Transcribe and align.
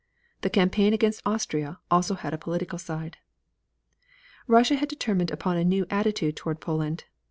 The 0.41 0.49
campaign 0.49 0.95
against 0.95 1.21
Austria 1.27 1.77
also 1.91 2.15
had 2.15 2.33
a 2.33 2.37
political 2.39 2.79
side. 2.79 3.17
Russia 4.47 4.73
had 4.73 4.89
determined 4.89 5.29
upon 5.29 5.57
a 5.57 5.63
new 5.63 5.85
attitude 5.91 6.35
toward 6.35 6.59
Poland. 6.59 7.03